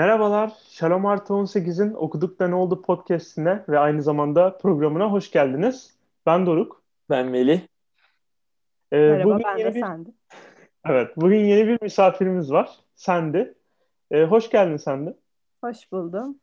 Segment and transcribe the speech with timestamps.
[0.00, 5.94] Merhabalar, Şalom Artı 18'in Okuduk da Ne Oldu podcastine ve aynı zamanda programına hoş geldiniz.
[6.26, 6.82] Ben Doruk.
[7.10, 7.60] Ben Melih.
[8.92, 9.80] Ee, Merhaba, bugün ben yeni de bir...
[9.86, 10.10] Sendi.
[10.84, 12.78] Evet, bugün yeni bir misafirimiz var.
[12.94, 13.54] Sendi.
[14.10, 15.16] Ee, hoş geldin Sendi.
[15.64, 16.38] Hoş buldum.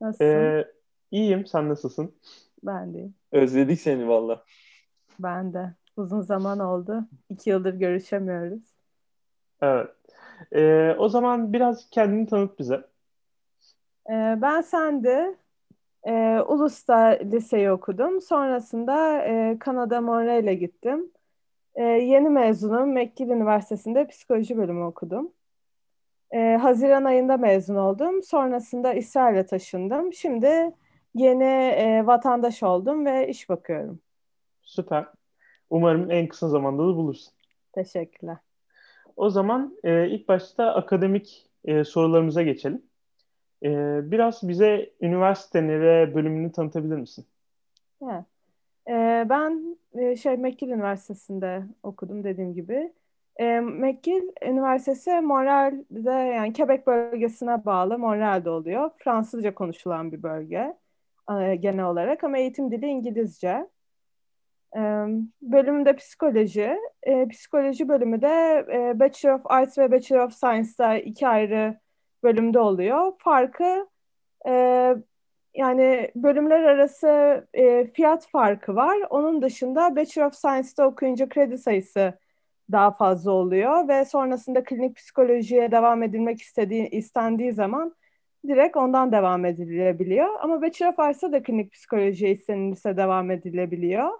[0.00, 0.24] Nasılsın?
[0.26, 0.64] Ee,
[1.10, 2.14] iyiyim, sen nasılsın?
[2.62, 4.44] Ben de Özledik seni valla.
[5.18, 5.74] Ben de.
[5.96, 7.04] Uzun zaman oldu.
[7.30, 8.62] İki yıldır görüşemiyoruz.
[9.60, 9.97] Evet.
[10.52, 12.84] Ee, o zaman biraz kendini tanıt bize.
[14.10, 15.36] Ee, ben Sendi.
[16.06, 18.20] Ee, Ulus'ta liseyi okudum.
[18.20, 21.10] Sonrasında e, Kanada Montreal'e gittim.
[21.74, 22.92] Ee, yeni mezunum.
[22.92, 25.32] McGill Üniversitesi'nde psikoloji bölümü okudum.
[26.30, 28.22] Ee, Haziran ayında mezun oldum.
[28.22, 30.12] Sonrasında İsrail'e taşındım.
[30.12, 30.72] Şimdi
[31.14, 34.00] yeni e, vatandaş oldum ve iş bakıyorum.
[34.62, 35.06] Süper.
[35.70, 37.32] Umarım en kısa zamanda da bulursun.
[37.72, 38.36] Teşekkürler.
[39.18, 42.82] O zaman e, ilk başta akademik e, sorularımıza geçelim.
[43.62, 43.70] E,
[44.10, 47.26] biraz bize üniversiteni ve bölümünü tanıtabilir misin?
[48.02, 48.24] Evet.
[49.30, 52.92] Ben e, şey McGill Üniversitesi'nde okudum dediğim gibi.
[53.36, 58.90] E, McGill Üniversitesi Montreal'de yani Quebec bölgesine bağlı Montreal'de oluyor.
[58.98, 60.76] Fransızca konuşulan bir bölge
[61.40, 63.68] e, genel olarak ama eğitim dili İngilizce.
[65.42, 66.78] Bölümde psikoloji.
[67.02, 71.78] E, psikoloji bölümü de e, Bachelor of Arts ve Bachelor of Science'da iki ayrı
[72.22, 73.12] bölümde oluyor.
[73.18, 73.88] Farkı
[74.48, 74.94] e,
[75.54, 77.08] yani bölümler arası
[77.54, 78.98] e, fiyat farkı var.
[79.10, 82.18] Onun dışında Bachelor of Science'da okuyunca kredi sayısı
[82.72, 87.94] daha fazla oluyor ve sonrasında klinik psikolojiye devam edilmek istediği istendiği zaman
[88.46, 90.28] direkt ondan devam edilebiliyor.
[90.40, 94.10] Ama Bachelor of Arts'ta da klinik psikolojiye istenilirse devam edilebiliyor.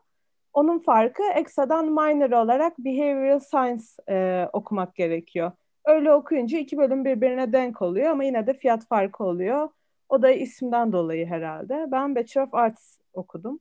[0.58, 5.52] Onun farkı ekstradan minor olarak behavioral science e, okumak gerekiyor.
[5.84, 9.68] Öyle okuyunca iki bölüm birbirine denk oluyor ama yine de fiyat farkı oluyor.
[10.08, 11.86] O da isimden dolayı herhalde.
[11.88, 13.60] Ben Bachelor of Arts okudum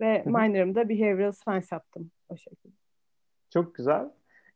[0.00, 2.74] ve minor'ımda behavioral science yaptım o şekilde.
[3.50, 4.10] Çok güzel.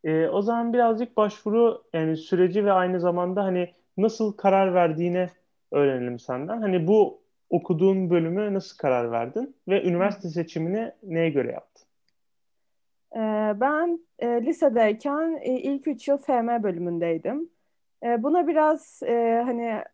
[0.05, 5.31] Ee, o zaman birazcık başvuru yani süreci ve aynı zamanda hani nasıl karar verdiğine
[5.73, 6.61] öğrenelim senden.
[6.61, 7.22] Hani bu
[7.53, 11.87] okuduğun bölümü nasıl karar verdin ve üniversite seçimini neye göre yaptın?
[13.17, 17.51] Ee, ben e, lisedeyken e, ilk üç yıl FM bölümündeydim.
[18.03, 19.01] E, buna biraz
[19.45, 19.85] hani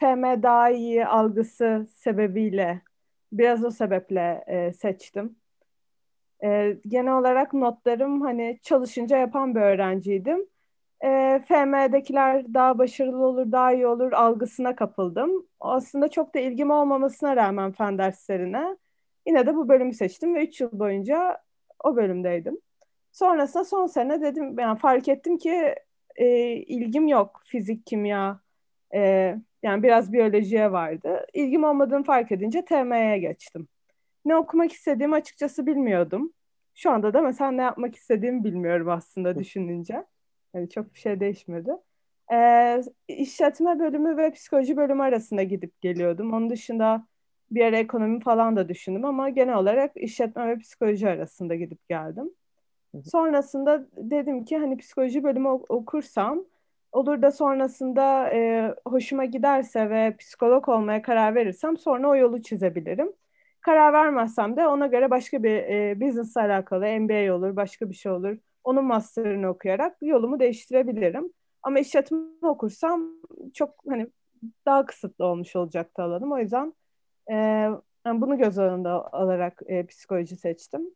[0.00, 2.82] FM daha iyi algısı sebebiyle
[3.32, 4.44] biraz o sebeple
[4.78, 5.36] seçtim.
[6.88, 10.46] Genel olarak notlarım hani çalışınca yapan bir öğrenciydim
[11.04, 15.46] e, FM'dekiler daha başarılı olur, daha iyi olur algısına kapıldım.
[15.60, 18.76] Aslında çok da ilgim olmamasına rağmen fen derslerine
[19.26, 21.38] yine de bu bölümü seçtim ve 3 yıl boyunca
[21.84, 22.58] o bölümdeydim.
[23.12, 25.74] Sonrasında son sene dedim, yani fark ettim ki
[26.16, 28.40] e, ilgim yok fizik, kimya,
[28.94, 29.00] e,
[29.62, 31.26] yani biraz biyolojiye vardı.
[31.34, 33.68] İlgim olmadığını fark edince TM'ye geçtim.
[34.24, 36.32] Ne okumak istediğimi açıkçası bilmiyordum.
[36.74, 40.04] Şu anda da mesela ne yapmak istediğimi bilmiyorum aslında düşününce.
[40.54, 41.70] Yani çok bir şey değişmedi.
[42.32, 46.32] Ee, işletme bölümü ve psikoloji bölümü arasında gidip geliyordum.
[46.32, 47.06] Onun dışında
[47.50, 52.30] bir ara ekonomi falan da düşündüm ama genel olarak işletme ve psikoloji arasında gidip geldim.
[53.04, 56.44] Sonrasında dedim ki hani psikoloji bölümü okursam
[56.92, 63.12] olur da sonrasında e, hoşuma giderse ve psikolog olmaya karar verirsem sonra o yolu çizebilirim.
[63.60, 68.12] Karar vermezsem de ona göre başka bir e, business alakalı MBA olur, başka bir şey
[68.12, 71.32] olur onun master'ını okuyarak yolumu değiştirebilirim.
[71.62, 73.10] Ama işletme okursam
[73.54, 74.06] çok hani
[74.66, 76.32] daha kısıtlı olmuş olacaktı alanım.
[76.32, 76.74] O yüzden
[77.30, 77.34] e,
[78.06, 80.90] yani bunu göz önünde alarak e, psikoloji seçtim.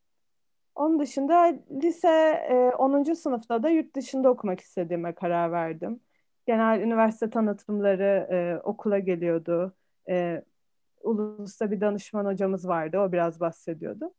[0.75, 2.09] Onun dışında lise
[2.51, 3.15] e, 10.
[3.15, 6.01] sınıfta da yurt dışında okumak istediğime karar verdim.
[6.47, 9.75] Genel üniversite tanıtımları e, okula geliyordu.
[10.09, 10.43] E,
[11.03, 12.99] Ulus'ta bir danışman hocamız vardı.
[12.99, 14.15] O biraz bahsediyordu.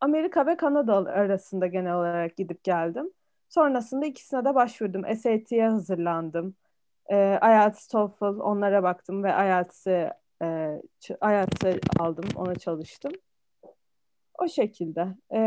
[0.00, 3.10] Amerika ve Kanada arasında genel olarak gidip geldim.
[3.48, 5.16] Sonrasında ikisine de başvurdum.
[5.16, 6.54] SAT'ye hazırlandım.
[7.06, 10.10] E, IELTS, TOEFL onlara baktım ve IELTS'i
[10.42, 10.80] e,
[11.22, 13.12] IELTS'i aldım, ona çalıştım.
[14.38, 15.06] O şekilde.
[15.30, 15.40] E,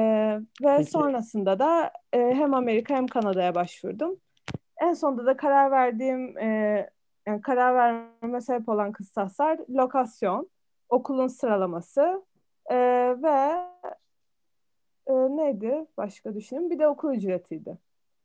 [0.63, 0.91] ve Peki.
[0.91, 4.19] sonrasında da e, hem Amerika hem Kanada'ya başvurdum.
[4.81, 6.89] En sonunda da karar verdiğim, e,
[7.27, 10.49] yani karar vermeme sebep olan kıstaslar lokasyon,
[10.89, 12.23] okulun sıralaması
[12.71, 12.75] e,
[13.23, 13.65] ve
[15.09, 16.69] e, neydi başka düşünün?
[16.69, 17.77] Bir de okul ücretiydi.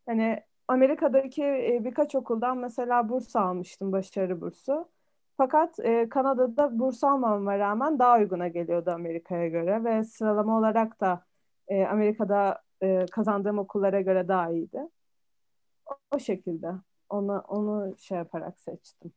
[0.06, 4.88] Hani Amerika'daki e, birkaç okuldan mesela burs almıştım, başarı bursu.
[5.36, 11.25] Fakat e, Kanada'da burs almamama rağmen daha uyguna geliyordu Amerika'ya göre ve sıralama olarak da
[11.69, 14.88] e, Amerika'da e, kazandığım okullara göre daha iyiydi.
[15.87, 16.72] O, o şekilde.
[17.10, 19.12] Onu onu şey yaparak seçtim.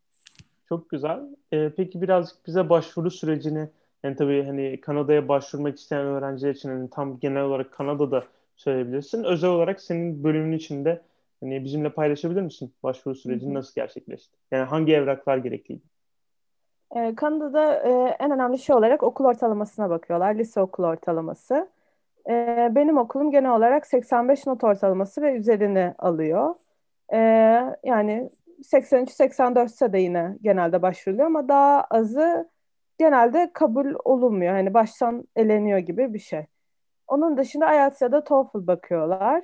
[0.69, 1.35] Çok güzel.
[1.53, 3.69] Ee, peki birazcık bize başvuru sürecini
[4.07, 8.23] yani tabii hani Kanada'ya başvurmak isteyen öğrenciler için hani tam genel olarak Kanada'da
[8.55, 9.23] söyleyebilirsin.
[9.23, 11.01] Özel olarak senin bölümün içinde
[11.39, 12.73] hani bizimle paylaşabilir misin?
[12.83, 14.37] Başvuru sürecini nasıl gerçekleşti?
[14.51, 15.81] Yani hangi evraklar gerekliydi?
[16.95, 17.89] Ee, Kanada'da e,
[18.19, 20.35] en önemli şey olarak okul ortalamasına bakıyorlar.
[20.35, 21.69] Lise okul ortalaması.
[22.29, 26.55] Ee, benim okulum genel olarak 85 not ortalaması ve üzerini alıyor.
[27.13, 27.17] Ee,
[27.83, 28.29] yani
[28.63, 32.49] 83-84 ise de yine genelde başvuruluyor ama daha azı
[32.97, 34.53] genelde kabul olunmuyor.
[34.53, 36.45] Hani baştan eleniyor gibi bir şey.
[37.07, 39.43] Onun dışında IELTS ya da TOEFL bakıyorlar.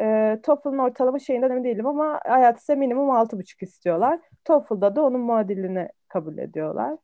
[0.00, 4.20] E, TOEFL'ın ortalama şeyinden emin değilim ama IELTS'e minimum 6,5 istiyorlar.
[4.44, 6.98] TOEFL'da da onun muadilini kabul ediyorlar.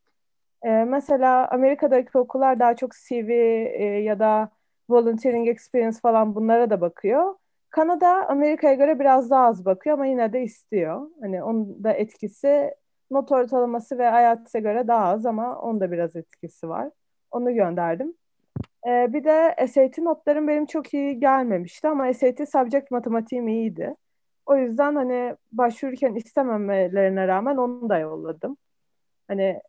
[0.62, 4.50] E, mesela Amerika'daki okullar daha çok CV e, ya da
[4.88, 7.34] volunteering experience falan bunlara da bakıyor.
[7.70, 11.10] Kanada Amerika'ya göre biraz daha az bakıyor ama yine de istiyor.
[11.20, 12.74] Hani onun da etkisi
[13.10, 16.90] not ortalaması ve IELTS'e göre daha az ama onun da biraz etkisi var.
[17.30, 18.14] Onu gönderdim.
[18.86, 23.96] Ee, bir de SAT notlarım benim çok iyi gelmemişti ama SAT subject matematiğim iyiydi.
[24.46, 28.56] O yüzden hani başvururken istememelerine rağmen onu da yolladım.
[29.28, 29.60] Hani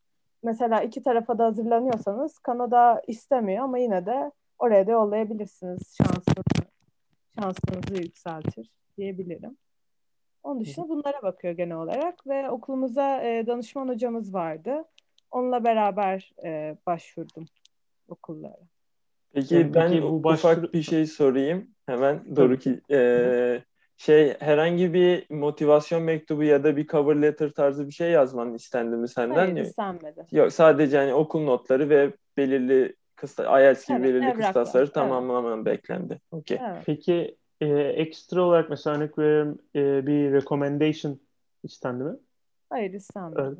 [0.44, 5.98] mesela iki tarafa da hazırlanıyorsanız Kanada istemiyor ama yine de oraya da yollayabilirsiniz.
[5.98, 6.72] Şansınızı,
[7.40, 9.58] şansınızı yükseltir diyebilirim.
[10.46, 14.84] Onun dışında bunlara bakıyor genel olarak ve okulumuza e, danışman hocamız vardı.
[15.32, 17.46] Onunla beraber e, başvurdum
[18.10, 18.58] okullara.
[19.34, 20.52] Peki yani ben bu başvuru...
[20.52, 21.68] ufak bir şey sorayım.
[21.86, 23.62] Hemen doğru ki e,
[23.98, 28.96] şey herhangi bir motivasyon mektubu ya da bir cover letter tarzı bir şey yazman istendi
[28.96, 29.36] mi senden?
[29.36, 30.26] Hayır istenmedi.
[30.32, 35.66] Yok sadece hani okul notları ve belirli kısa IELTS gibi evet, belirli kıstasları tamamlaman evet.
[35.66, 36.20] beklendi.
[36.32, 36.60] Okay.
[36.62, 36.84] Evet.
[36.86, 41.20] Peki e, ekstra olarak mesela örnek veriyorum e, bir recommendation
[41.64, 42.16] istendi mi?
[42.70, 43.58] Hayır istenmedi.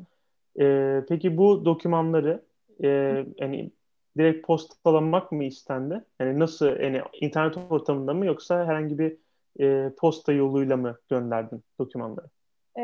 [0.60, 2.42] E, peki bu dokümanları
[2.82, 2.88] e,
[3.38, 3.70] yani
[4.18, 6.04] direkt postalamak mı istendi?
[6.20, 9.16] Yani nasıl yani internet ortamında mı yoksa herhangi bir
[9.60, 12.26] e, posta yoluyla mı gönderdin dokümanları?
[12.78, 12.82] E,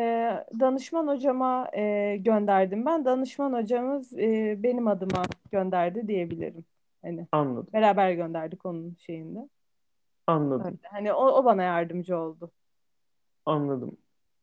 [0.61, 3.05] danışman hocama e, gönderdim ben.
[3.05, 6.65] Danışman hocamız e, benim adıma gönderdi diyebilirim.
[7.03, 7.67] Hani Anladım.
[7.73, 9.49] Beraber gönderdik onun şeyinde.
[10.27, 10.67] Anladım.
[10.67, 10.77] Öyle.
[10.83, 12.51] Hani o, o bana yardımcı oldu.
[13.47, 13.97] Anladım.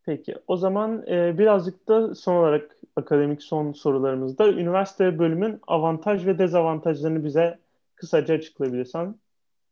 [0.05, 0.35] Peki.
[0.47, 7.25] O zaman e, birazcık da son olarak akademik son sorularımızda üniversite bölümün avantaj ve dezavantajlarını
[7.25, 7.59] bize
[7.95, 9.15] kısaca açıklayabilirsen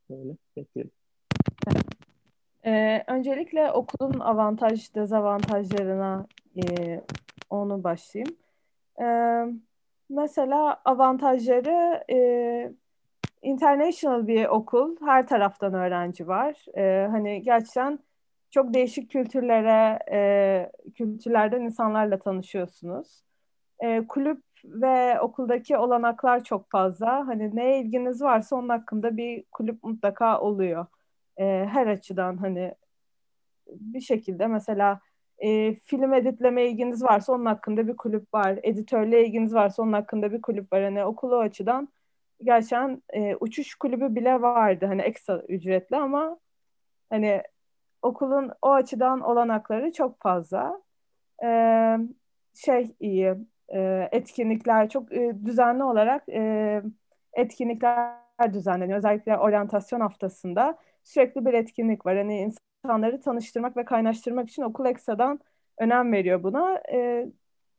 [0.09, 0.91] böyle bekleyelim.
[2.65, 7.01] Ee, öncelikle okulun avantaj dezavantajlarına e,
[7.49, 8.35] onu başlayayım.
[9.01, 9.45] Ee,
[10.09, 12.17] mesela avantajları e,
[13.41, 14.95] international bir okul.
[15.05, 16.65] Her taraftan öğrenci var.
[16.77, 17.99] Ee, hani gerçekten
[18.51, 23.23] çok değişik kültürlere, e, kültürlerden insanlarla tanışıyorsunuz.
[23.79, 27.27] E, kulüp ve okuldaki olanaklar çok fazla.
[27.27, 30.85] Hani neye ilginiz varsa onun hakkında bir kulüp mutlaka oluyor.
[31.37, 32.75] E, her açıdan hani
[33.67, 34.99] bir şekilde mesela
[35.39, 38.59] e, film editleme ilginiz varsa onun hakkında bir kulüp var.
[38.63, 40.83] Editörle ilginiz varsa onun hakkında bir kulüp var.
[40.83, 41.89] Hani okulu açıdan
[42.43, 44.85] gerçekten e, uçuş kulübü bile vardı.
[44.85, 46.39] Hani ekstra ücretli ama
[47.09, 47.43] hani
[48.01, 50.81] okulun o açıdan olanakları çok fazla.
[51.43, 51.97] Ee,
[52.55, 53.35] şey iyi,
[53.73, 56.81] e, etkinlikler çok e, düzenli olarak e,
[57.33, 58.17] etkinlikler
[58.53, 58.97] düzenleniyor.
[58.97, 62.17] Özellikle oryantasyon haftasında sürekli bir etkinlik var.
[62.17, 62.53] Hani
[62.83, 65.39] insanları tanıştırmak ve kaynaştırmak için okul ekstradan
[65.77, 66.81] önem veriyor buna.
[66.93, 67.27] E,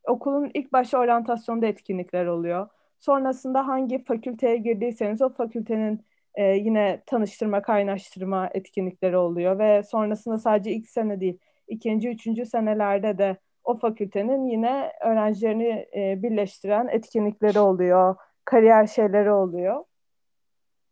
[0.04, 2.68] okulun ilk başta oryantasyonda etkinlikler oluyor.
[2.98, 10.72] Sonrasında hangi fakülteye girdiyseniz o fakültenin e, yine tanıştırma, kaynaştırma etkinlikleri oluyor ve sonrasında sadece
[10.72, 11.38] ilk sene değil,
[11.68, 19.84] ikinci, üçüncü senelerde de o fakültenin yine öğrencilerini e, birleştiren etkinlikleri oluyor, kariyer şeyleri oluyor.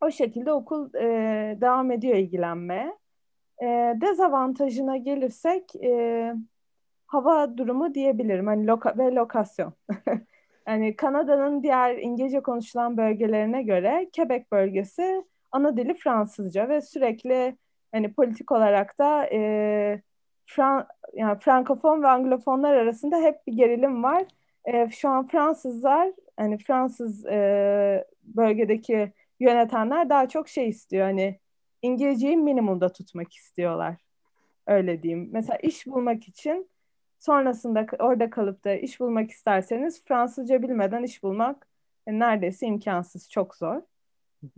[0.01, 1.07] O şekilde okul e,
[1.61, 2.99] devam ediyor ilgilenmeye.
[3.63, 3.67] E,
[4.01, 6.35] dezavantajına gelirsek e,
[7.07, 8.47] hava durumu diyebilirim.
[8.47, 9.73] Hani loka ve lokasyon.
[10.69, 17.57] yani Kanada'nın diğer İngilizce konuşulan bölgelerine göre Quebec bölgesi ana dili Fransızca ve sürekli
[17.93, 20.03] hani politik olarak da e,
[20.47, 24.25] Fran yani Frankofon ve Anglofonlar arasında hep bir gerilim var.
[24.65, 31.39] E, şu an Fransızlar hani Fransız e, bölgedeki yönetenler daha çok şey istiyor hani
[31.83, 33.97] İngilizceyi minimumda tutmak istiyorlar.
[34.67, 35.29] Öyle diyeyim.
[35.33, 36.71] Mesela iş bulmak için
[37.19, 41.67] sonrasında orada kalıp da iş bulmak isterseniz Fransızca bilmeden iş bulmak
[42.07, 43.83] yani neredeyse imkansız, çok zor.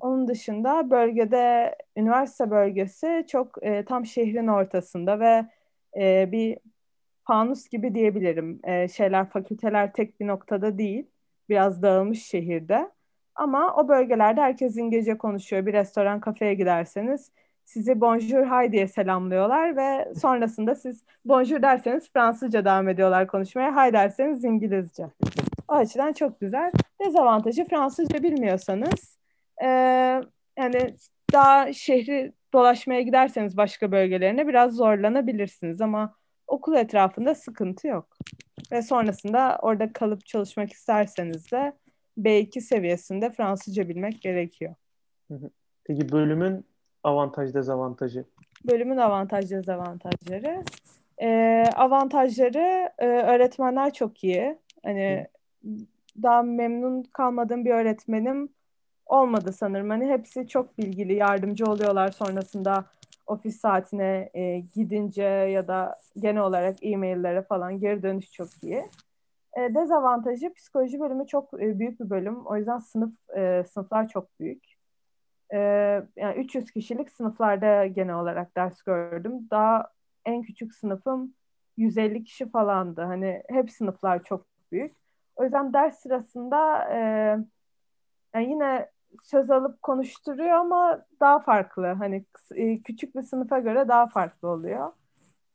[0.01, 5.47] Onun dışında bölgede üniversite bölgesi çok e, tam şehrin ortasında ve
[5.97, 6.59] e, bir
[7.25, 8.61] fanus gibi diyebilirim.
[8.65, 11.07] E, şeyler fakülteler tek bir noktada değil.
[11.49, 12.91] Biraz dağılmış şehirde.
[13.35, 15.67] Ama o bölgelerde herkes İngilizce konuşuyor.
[15.67, 17.33] Bir restoran, kafeye giderseniz
[17.69, 23.77] sizi bonjour hay diye selamlıyorlar ve sonrasında siz bonjour derseniz Fransızca devam ediyorlar konuşmaya.
[23.77, 25.07] Hay derseniz İngilizce.
[25.69, 26.73] O açıdan çok güzel.
[27.07, 29.19] Dezavantajı Fransızca bilmiyorsanız
[29.63, 29.67] e,
[30.59, 30.95] yani
[31.33, 36.15] daha şehri dolaşmaya giderseniz başka bölgelerine biraz zorlanabilirsiniz ama
[36.47, 38.17] okul etrafında sıkıntı yok.
[38.73, 41.73] Ve sonrasında orada kalıp çalışmak isterseniz de
[42.19, 44.75] B2 seviyesinde Fransızca bilmek gerekiyor.
[45.85, 46.65] Peki bölümün
[47.05, 48.25] avantaj dezavantajı?
[48.65, 50.65] Bölümün avantaj dezavantajları.
[51.23, 54.59] Ee, avantajları e, öğretmenler çok iyi.
[54.85, 55.27] Hani
[55.65, 55.71] Hı.
[56.23, 58.49] daha memnun kalmadığım bir öğretmenim
[59.07, 59.91] olmadı sanırım.
[59.91, 62.85] Hani hepsi çok bilgili, yardımcı oluyorlar sonrasında
[63.27, 68.85] ofis saatine e, gidince ya da genel olarak e-maillere falan geri dönüş çok iyi.
[69.57, 72.47] E, dezavantajı psikoloji bölümü çok e, büyük bir bölüm.
[72.47, 74.78] O yüzden sınıf e, sınıflar çok büyük.
[75.53, 75.59] E,
[76.17, 79.33] yani 300 kişilik sınıflarda genel olarak ders gördüm.
[79.51, 79.91] Daha
[80.25, 81.35] en küçük sınıfım
[81.77, 83.01] 150 kişi falandı.
[83.03, 84.97] Hani hep sınıflar çok büyük.
[85.37, 86.99] O yüzden ders sırasında e,
[88.35, 88.91] yani yine
[89.23, 91.87] söz alıp konuşturuyor ama daha farklı.
[91.87, 92.25] Hani
[92.55, 94.93] e, küçük bir sınıfa göre daha farklı oluyor.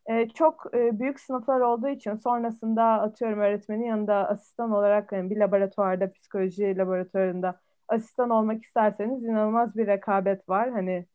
[0.06, 5.38] E, çok e, büyük sınıflar olduğu için sonrasında atıyorum öğretmenin yanında asistan olarak yani bir
[5.38, 7.60] laboratuvarda psikoloji laboratuvarında
[7.94, 10.72] asistan olmak isterseniz inanılmaz bir rekabet var.
[10.72, 11.06] Hani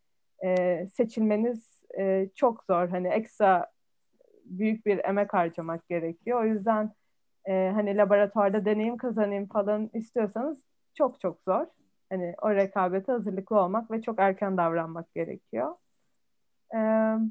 [0.44, 2.88] e, seçilmeniz e, çok zor.
[2.88, 3.66] Hani ekstra
[4.44, 6.42] büyük bir emek harcamak gerekiyor.
[6.42, 6.92] O yüzden
[7.48, 10.58] e, hani laboratuvarda deneyim kazanayım falan istiyorsanız
[10.94, 11.66] çok çok zor.
[12.10, 15.74] Hani o rekabete hazırlıklı olmak ve çok erken davranmak gerekiyor.
[16.74, 16.78] Ee,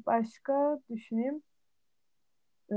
[0.06, 1.42] başka düşüneyim.
[2.72, 2.74] Ee,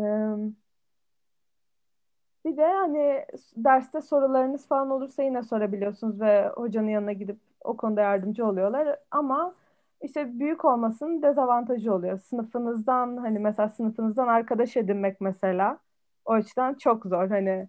[2.46, 3.26] bir de hani
[3.58, 8.98] derste sorularınız falan olursa yine sorabiliyorsunuz ve hocanın yanına gidip o konuda yardımcı oluyorlar.
[9.12, 9.56] Ama
[10.02, 12.18] işte büyük olmasının dezavantajı oluyor.
[12.20, 15.80] Sınıfınızdan hani mesela sınıfınızdan arkadaş edinmek mesela
[16.26, 17.30] o açıdan çok zor.
[17.30, 17.68] Hani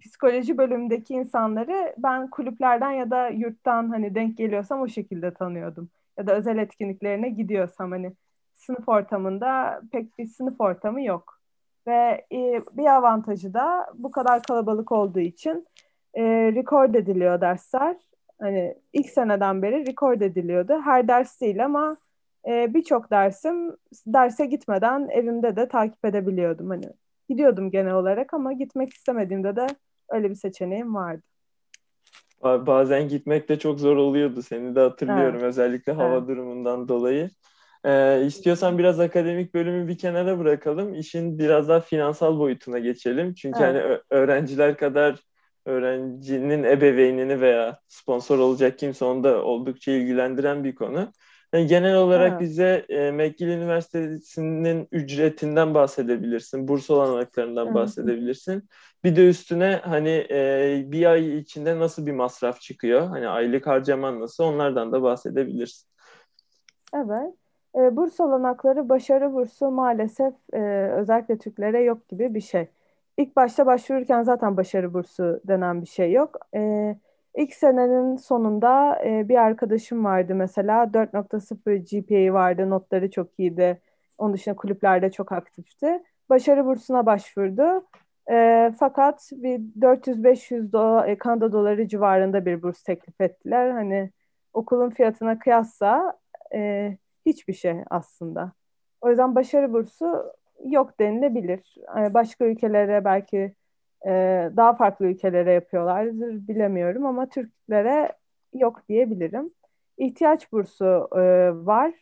[0.00, 5.90] psikoloji bölümündeki insanları ben kulüplerden ya da yurttan hani denk geliyorsam o şekilde tanıyordum.
[6.18, 8.12] Ya da özel etkinliklerine gidiyorsam hani
[8.54, 11.37] sınıf ortamında pek bir sınıf ortamı yok.
[11.88, 15.66] Ve e, bir avantajı da bu kadar kalabalık olduğu için
[16.14, 16.22] e,
[16.54, 17.96] record ediliyor dersler.
[18.40, 20.80] Hani ilk seneden beri record ediliyordu.
[20.84, 21.96] Her ders değil ama
[22.48, 23.76] e, birçok dersim
[24.06, 26.70] derse gitmeden evimde de takip edebiliyordum.
[26.70, 26.86] Hani
[27.28, 29.66] gidiyordum genel olarak ama gitmek istemediğimde de
[30.08, 31.22] öyle bir seçeneğim vardı.
[32.42, 34.42] Bazen gitmek de çok zor oluyordu.
[34.42, 35.42] Seni de hatırlıyorum evet.
[35.42, 36.28] özellikle hava evet.
[36.28, 37.30] durumundan dolayı.
[37.84, 40.94] Ee, istiyorsan biraz akademik bölümü bir kenara bırakalım.
[40.94, 43.34] İşin biraz daha finansal boyutuna geçelim.
[43.34, 43.84] Çünkü evet.
[43.84, 45.18] hani öğrenciler kadar
[45.66, 51.12] öğrencinin ebeveynini veya sponsor olacak kimse onu da oldukça ilgilendiren bir konu.
[51.52, 52.40] Yani genel olarak evet.
[52.40, 57.74] bize e, McGill Üniversitesi'nin ücretinden bahsedebilirsin, burs olanaklarından evet.
[57.74, 58.68] bahsedebilirsin.
[59.04, 64.20] Bir de üstüne hani e, bir ay içinde nasıl bir masraf çıkıyor, hani aylık harcaman
[64.20, 65.88] nasıl onlardan da bahsedebilirsin.
[66.94, 67.34] Evet.
[67.78, 70.58] E, burs olanakları başarı bursu maalesef e,
[70.92, 72.68] özellikle Türklere yok gibi bir şey.
[73.16, 76.36] İlk başta başvururken zaten başarı bursu denen bir şey yok.
[76.54, 76.96] E,
[77.34, 83.80] İlk senenin sonunda e, bir arkadaşım vardı mesela 4.0 GPA vardı notları çok iyiydi.
[84.18, 86.02] Onun dışında kulüplerde çok aktifti.
[86.30, 87.86] Başarı bursuna başvurdu.
[88.30, 93.70] E, fakat bir 400-500 dolar, e, Kanada doları civarında bir burs teklif ettiler.
[93.70, 94.10] Hani
[94.52, 96.18] okulun fiyatına kıyasla
[96.54, 96.96] e,
[97.28, 98.52] hiçbir şey aslında.
[99.00, 100.32] O yüzden başarı bursu
[100.64, 101.74] yok denilebilir.
[101.96, 103.54] Yani başka ülkelere belki
[104.06, 104.10] e,
[104.56, 108.12] daha farklı ülkelere yapıyorlardır bilemiyorum ama Türklere
[108.54, 109.50] yok diyebilirim.
[109.98, 111.20] İhtiyaç bursu e,
[111.66, 111.92] var.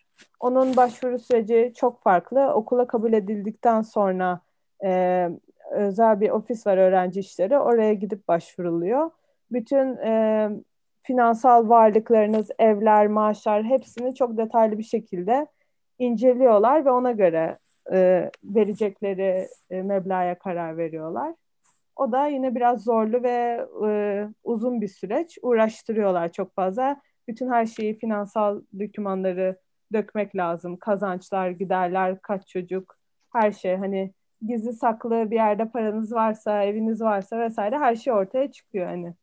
[0.41, 2.53] Onun başvuru süreci çok farklı.
[2.55, 4.41] Okula kabul edildikten sonra
[4.85, 5.29] e,
[5.71, 7.59] özel bir ofis var öğrenci işleri.
[7.59, 9.11] Oraya gidip başvuruluyor.
[9.51, 10.51] Bütün e,
[11.07, 15.47] finansal varlıklarınız, evler, maaşlar hepsini çok detaylı bir şekilde
[15.99, 17.59] inceliyorlar ve ona göre
[17.93, 21.35] e, verecekleri e, meblağa karar veriyorlar.
[21.97, 23.91] O da yine biraz zorlu ve e,
[24.45, 25.39] uzun bir süreç.
[25.43, 27.01] Uğraştırıyorlar çok fazla.
[27.29, 29.57] Bütün her şeyi, finansal dokümanları
[29.93, 30.77] dökmek lazım.
[30.77, 32.97] Kazançlar, giderler, kaç çocuk,
[33.33, 33.77] her şey.
[33.77, 34.13] Hani
[34.47, 39.15] gizli saklı bir yerde paranız varsa, eviniz varsa vesaire her şey ortaya çıkıyor hani.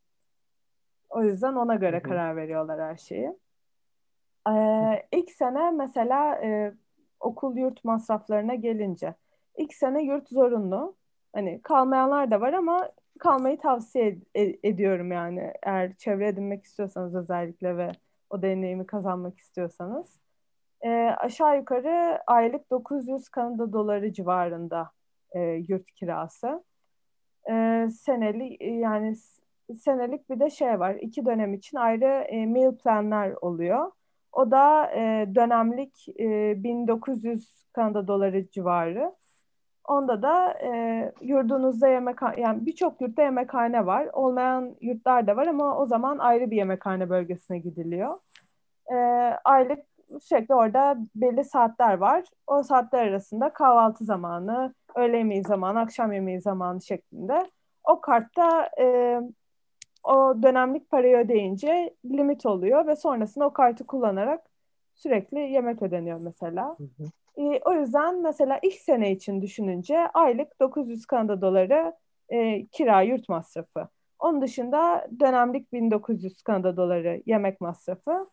[1.13, 2.03] O yüzden ona göre Hı-hı.
[2.03, 3.33] karar veriyorlar her şeyi.
[4.49, 6.73] Ee, ilk sene mesela e,
[7.19, 9.13] okul yurt masraflarına gelince
[9.57, 10.95] İlk sene yurt zorunlu.
[11.33, 12.89] Hani kalmayanlar da var ama
[13.19, 15.53] kalmayı tavsiye ed- ediyorum yani.
[15.63, 17.91] Eğer çevre edinmek istiyorsanız özellikle ve
[18.29, 20.19] o deneyimi kazanmak istiyorsanız.
[20.81, 24.91] E, aşağı yukarı aylık 900 Kanada doları civarında
[25.31, 26.63] e, yurt kirası.
[27.49, 29.15] E, seneli yani
[29.81, 30.95] senelik bir de şey var.
[30.95, 33.91] İki dönem için ayrı e, meal planlar oluyor.
[34.31, 39.15] O da e, dönemlik e, 1900 Kanada doları civarı.
[39.87, 44.09] Onda da e, yurdunuzda yemek yani birçok yurtta yemekhane var.
[44.13, 48.19] Olmayan yurtlar da var ama o zaman ayrı bir yemekhane bölgesine gidiliyor.
[48.91, 48.95] E,
[49.43, 49.79] aylık
[50.21, 52.23] sürekli orada belli saatler var.
[52.47, 57.51] O saatler arasında kahvaltı zamanı, öğle yemeği zamanı, akşam yemeği zamanı şeklinde.
[57.83, 59.19] O kartta e,
[60.03, 64.41] o dönemlik parayı ödeyince limit oluyor ve sonrasında o kartı kullanarak
[64.93, 66.77] sürekli yemek ödeniyor mesela.
[66.77, 67.09] Hı hı.
[67.37, 71.93] E, o yüzden mesela ilk sene için düşününce aylık 900 Kanada doları
[72.29, 73.87] e, kira yurt masrafı.
[74.19, 78.29] Onun dışında dönemlik 1900 Kanada doları yemek masrafı.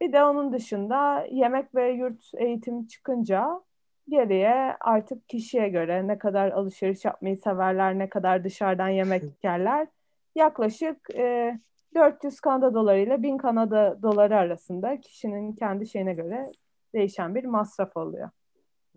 [0.00, 3.60] Bir de onun dışında yemek ve yurt eğitimi çıkınca
[4.08, 9.86] geriye artık kişiye göre ne kadar alışveriş yapmayı severler, ne kadar dışarıdan yemek yerler.
[10.34, 11.58] Yaklaşık e,
[11.94, 16.52] 400 Kanada doları ile 1000 Kanada doları arasında kişinin kendi şeyine göre
[16.94, 18.30] değişen bir masraf oluyor.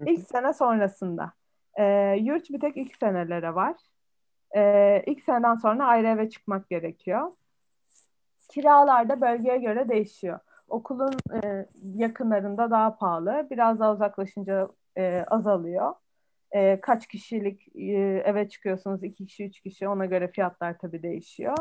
[0.05, 1.33] İlk sene sonrasında.
[1.79, 3.75] E, yurt bir tek ilk senelere var.
[4.55, 7.31] E, ilk seneden sonra ayrı eve çıkmak gerekiyor.
[8.49, 10.39] Kiralar da bölgeye göre değişiyor.
[10.67, 11.13] Okulun
[11.43, 11.65] e,
[11.95, 13.47] yakınlarında daha pahalı.
[13.51, 15.93] Biraz daha uzaklaşınca e, azalıyor.
[16.51, 17.81] E, kaç kişilik e,
[18.25, 19.03] eve çıkıyorsunuz?
[19.03, 19.87] iki kişi, üç kişi.
[19.87, 21.57] Ona göre fiyatlar tabii değişiyor.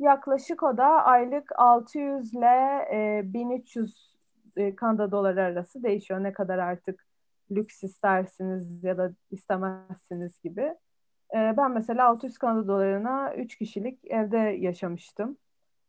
[0.00, 4.16] Yaklaşık o da aylık 600 ile e, 1300
[4.56, 6.22] e, Kanada doları arası değişiyor.
[6.22, 7.06] Ne kadar artık
[7.50, 10.74] lüks istersiniz ya da istemezsiniz gibi.
[11.34, 15.36] E, ben mesela 600 Kanada dolarına 3 kişilik evde yaşamıştım.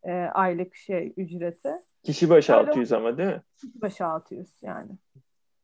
[0.04, 1.72] E, aylık şey ücreti.
[2.04, 3.42] Kişi başı Öyle, 600 ama değil mi?
[3.56, 4.92] Kişi başı 600 yani.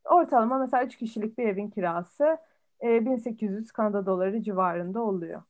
[0.04, 2.38] Ortalama mesela 3 kişilik bir evin kirası
[2.82, 5.42] e, 1800 Kanada doları civarında oluyor.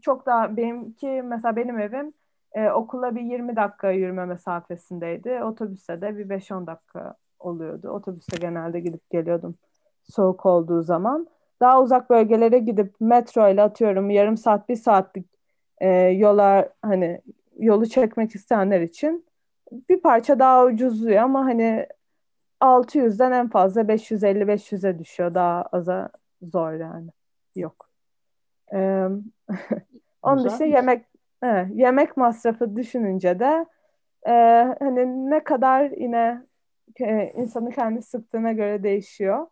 [0.00, 2.12] Çok daha benimki mesela benim evim
[2.52, 5.42] e, okula bir 20 dakika yürüme mesafesindeydi.
[5.44, 7.88] Otobüste de bir 5-10 dakika oluyordu.
[7.88, 9.58] Otobüste genelde gidip geliyordum
[10.10, 11.28] soğuk olduğu zaman.
[11.60, 15.26] Daha uzak bölgelere gidip metro ile atıyorum yarım saat bir saatlik
[15.78, 17.22] e, yola hani
[17.58, 19.26] yolu çekmek isteyenler için
[19.88, 21.86] bir parça daha ucuzluyor ama hani
[22.60, 25.34] 600'den en fazla 550-500'e düşüyor.
[25.34, 26.10] Daha aza
[26.42, 27.10] zor yani.
[27.56, 27.88] Yok.
[28.72, 29.08] Ee,
[30.22, 31.04] onun dışında yemek
[31.42, 33.66] evet, yemek masrafı düşününce de
[34.26, 34.32] e,
[34.78, 36.42] hani ne kadar yine
[37.00, 39.46] e, insanın kendi sıktığına göre değişiyor.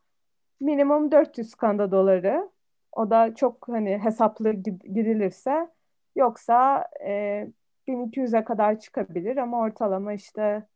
[0.60, 2.50] Minimum 400 Kanada doları.
[2.92, 5.68] O da çok hani hesaplı gidilirse
[6.16, 7.46] yoksa e,
[7.88, 10.66] 1200'e kadar çıkabilir ama ortalama işte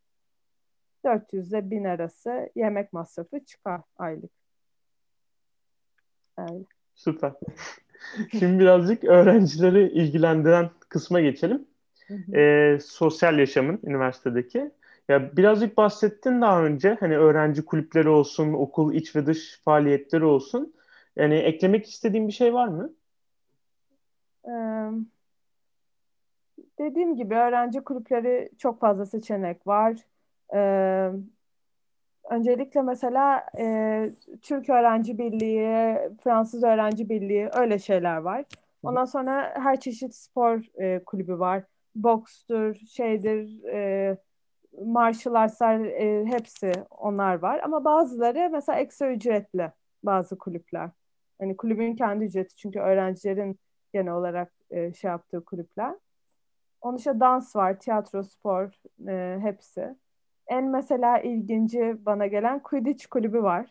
[1.04, 4.39] 400 ile 1000 arası yemek masrafı çıkar aylık.
[6.40, 6.64] Öyle.
[6.94, 7.32] Süper.
[8.30, 11.66] Şimdi birazcık öğrencileri ilgilendiren kısma geçelim.
[12.34, 14.70] Ee, sosyal yaşamın üniversitedeki.
[15.08, 20.74] Ya birazcık bahsettin daha önce hani öğrenci kulüpleri olsun, okul iç ve dış faaliyetleri olsun.
[21.16, 22.92] Yani eklemek istediğin bir şey var mı?
[24.44, 24.50] Ee,
[26.78, 29.96] dediğim gibi öğrenci kulüpleri çok fazla seçenek var.
[30.54, 31.10] Ee,
[32.30, 34.10] öncelikle mesela e,
[34.42, 38.44] Türk Öğrenci Birliği, Fransız Öğrenci Birliği öyle şeyler var.
[38.82, 41.64] Ondan sonra her çeşit spor e, kulübü var.
[41.94, 44.16] Bokstur, şeydir, e,
[44.84, 47.60] martial artslar e, hepsi onlar var.
[47.64, 50.90] Ama bazıları mesela ekstra ücretli bazı kulüpler.
[51.38, 53.58] Hani kulübün kendi ücreti çünkü öğrencilerin
[53.92, 55.94] genel olarak e, şey yaptığı kulüpler.
[56.80, 58.70] Onun dışında dans var, tiyatro, spor
[59.08, 59.96] e, hepsi.
[60.50, 63.66] En mesela ilginci bana gelen Quidditch kulübü var.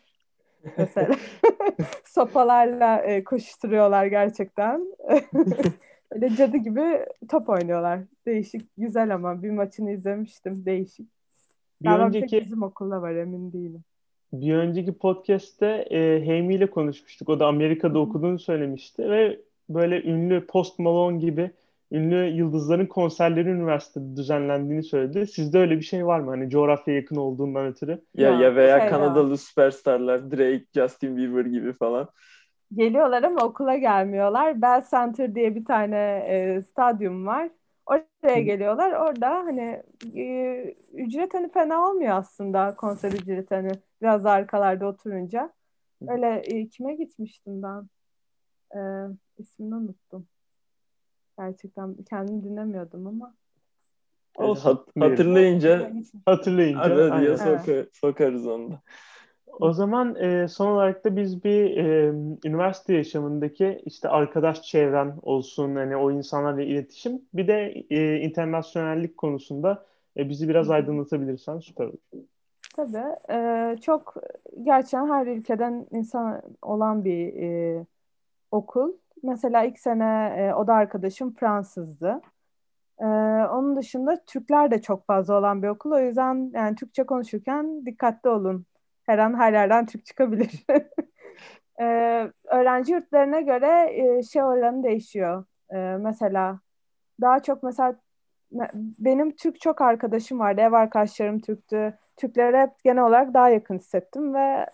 [0.78, 1.16] Mesela
[2.04, 4.86] sopalarla e, koşturuyorlar gerçekten.
[6.10, 8.00] Öyle cadı gibi top oynuyorlar.
[8.26, 10.66] Değişik, güzel ama bir maçını izlemiştim.
[10.66, 11.08] Değişik.
[11.82, 13.84] Bir Galiba önceki bizim okulda var emin değilim.
[14.32, 17.28] Bir önceki podcast'te e, Heymi ile konuşmuştuk.
[17.28, 21.50] O da Amerika'da okuduğunu söylemişti ve böyle ünlü Post Malone gibi
[21.92, 25.26] ünlü yıldızların konserleri üniversitede düzenlendiğini söyledi.
[25.26, 26.30] Sizde öyle bir şey var mı?
[26.30, 28.02] Hani coğrafya yakın olduğundan ötürü.
[28.14, 29.36] Ya, ya, ya veya şey Kanadalı ya.
[29.36, 32.08] süperstarlar Drake, Justin Bieber gibi falan.
[32.74, 34.62] Geliyorlar ama okula gelmiyorlar.
[34.62, 37.50] Bell Center diye bir tane e, stadyum var.
[37.86, 38.92] Oraya geliyorlar.
[38.92, 39.82] Orada hani
[40.16, 43.70] e, ücret hani fena olmuyor aslında konser ücreti hani
[44.02, 45.52] biraz arkalarda oturunca.
[46.08, 47.88] Öyle e, kime gitmiştim ben?
[48.76, 48.80] Ee,
[49.38, 50.26] ismini unuttum.
[51.40, 53.34] Gerçekten kendimi dinlemiyordum ama.
[54.38, 55.92] Hat, hatırlayınca
[56.26, 58.80] hatırlayınca araya soka, sokarız onu da.
[59.60, 62.12] O zaman e, son olarak da biz bir e,
[62.44, 69.86] üniversite yaşamındaki işte arkadaş çevren olsun hani o insanlarla iletişim bir de e, internasyonellik konusunda
[70.16, 72.26] e, bizi biraz aydınlatabilirsen süper olur.
[72.76, 73.16] Tabii.
[73.30, 74.16] E, çok
[74.62, 77.84] gerçekten her ülkeden insan olan bir e,
[78.50, 78.92] okul.
[79.22, 82.20] Mesela ilk sene e, o da arkadaşım Fransızdı.
[83.00, 83.04] E,
[83.50, 85.92] onun dışında Türkler de çok fazla olan bir okul.
[85.92, 88.66] O yüzden yani Türkçe konuşurken dikkatli olun
[89.10, 90.64] her an her yerden Türk çıkabilir.
[91.80, 95.44] ee, öğrenci yurtlarına göre e, şey oranı değişiyor.
[95.74, 96.60] Ee, mesela
[97.20, 97.96] daha çok mesela
[98.98, 100.60] benim Türk çok arkadaşım vardı.
[100.60, 101.98] Ev arkadaşlarım Türktü.
[102.16, 104.66] Türklere hep genel olarak daha yakın hissettim ve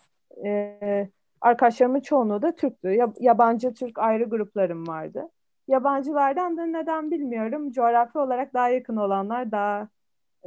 [0.46, 1.08] e,
[1.46, 2.98] arkadaşlarımın çoğunluğu da Türktü.
[3.20, 5.30] Yabancı Türk ayrı gruplarım vardı.
[5.68, 7.70] Yabancılardan da neden bilmiyorum.
[7.72, 9.88] Coğrafi olarak daha yakın olanlar daha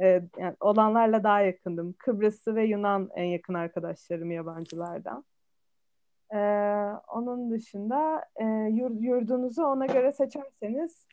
[0.02, 1.94] e, yani olanlarla daha yakındım.
[1.98, 5.24] Kıbrıslı ve Yunan en yakın arkadaşlarım yabancılardan.
[6.34, 6.38] E,
[7.08, 8.44] onun dışında e,
[9.00, 11.06] yurdunuzu ona göre seçerseniz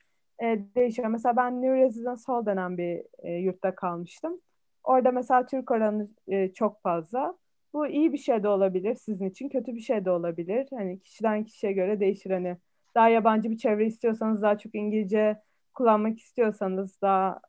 [0.43, 1.07] e, değişiyor.
[1.07, 4.41] Mesela ben New Residence Hall denen bir e, yurtta kalmıştım.
[4.83, 7.37] Orada mesela Türk oranı e, çok fazla.
[7.77, 10.67] Bu iyi bir şey de olabilir sizin için, kötü bir şey de olabilir.
[10.71, 12.31] Hani kişiden kişiye göre değişir.
[12.31, 12.57] Hani
[12.95, 15.41] daha yabancı bir çevre istiyorsanız, daha çok İngilizce
[15.73, 17.39] kullanmak istiyorsanız, daha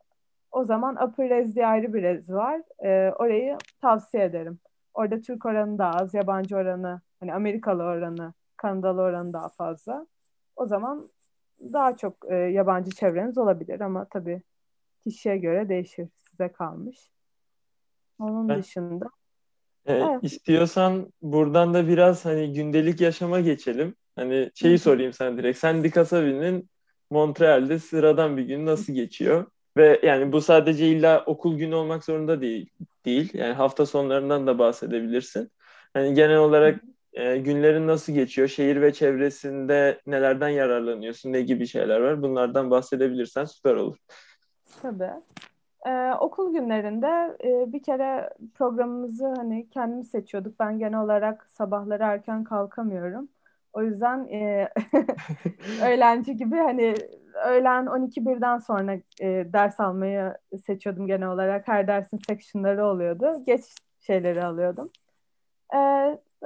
[0.53, 2.62] o zaman Upper Res diye ayrı bir res var.
[2.85, 4.59] E, orayı tavsiye ederim.
[4.95, 10.07] Orada Türk oranı daha az, yabancı oranı, hani Amerikalı oranı, Kanadalı oranı daha fazla.
[10.57, 11.09] O zaman
[11.61, 14.43] daha çok e, yabancı çevreniz olabilir ama tabii
[15.05, 16.09] kişiye göre değişir.
[16.31, 17.11] Size kalmış.
[18.19, 19.07] Onun ben, dışında.
[19.88, 20.03] E.
[20.22, 23.94] İstiyorsan buradan da biraz hani gündelik yaşama geçelim.
[24.16, 25.59] Hani şeyi sorayım sen direkt.
[25.59, 26.70] Sen Dikasavi'nin
[27.11, 29.46] Montreal'de sıradan bir gün nasıl geçiyor?
[29.77, 32.70] Ve yani bu sadece illa okul günü olmak zorunda değil.
[33.05, 33.31] değil.
[33.35, 35.51] Yani hafta sonlarından da bahsedebilirsin.
[35.94, 36.81] Hani genel olarak
[37.12, 38.48] e, günlerin nasıl geçiyor?
[38.48, 41.33] Şehir ve çevresinde nelerden yararlanıyorsun?
[41.33, 42.22] Ne gibi şeyler var?
[42.22, 43.96] Bunlardan bahsedebilirsen süper olur.
[44.83, 45.11] Tabii.
[45.87, 50.61] Ee, okul günlerinde e, bir kere programımızı hani kendimiz seçiyorduk.
[50.61, 53.29] Ben genel olarak sabahları erken kalkamıyorum.
[53.73, 54.69] O yüzden e,
[55.85, 56.95] öğlenci gibi hani
[57.47, 60.35] öğlen 12 birden sonra e, ders almayı
[60.67, 61.69] seçiyordum genel olarak.
[61.69, 63.45] Her dersin sectionları oluyordu.
[63.47, 63.64] Geç
[64.01, 64.91] şeyleri alıyordum.
[65.75, 65.79] E,